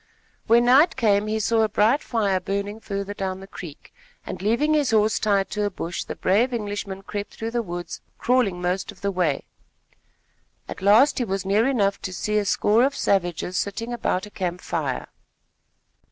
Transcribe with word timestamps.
When 0.47 0.65
night 0.65 0.95
came, 0.95 1.27
he 1.27 1.39
saw 1.39 1.61
a 1.61 1.69
bright 1.69 2.01
fire 2.01 2.39
burning 2.39 2.79
further 2.79 3.13
down 3.13 3.39
the 3.39 3.45
creek, 3.45 3.93
and, 4.25 4.41
leaving 4.41 4.73
his 4.73 4.89
horse 4.89 5.19
tied 5.19 5.51
to 5.51 5.65
a 5.65 5.69
bush, 5.69 6.05
the 6.05 6.15
brave 6.15 6.55
Englishman 6.55 7.03
crept 7.03 7.35
through 7.35 7.51
the 7.51 7.61
woods, 7.61 8.01
crawling 8.17 8.59
most 8.59 8.91
of 8.91 9.01
the 9.01 9.11
way. 9.11 9.45
At 10.67 10.81
last 10.81 11.19
he 11.19 11.23
was 11.23 11.45
near 11.45 11.67
enough 11.67 12.01
to 12.01 12.13
see 12.13 12.39
a 12.39 12.45
score 12.45 12.83
of 12.83 12.95
savages 12.95 13.59
sitting 13.59 13.93
about 13.93 14.25
a 14.25 14.31
camp 14.31 14.61
fire. 14.61 15.07